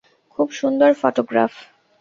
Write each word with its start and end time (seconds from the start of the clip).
খুব 0.33 0.47
সুন্দর 0.51 0.91
ফটোগ্রাফ। 1.01 1.53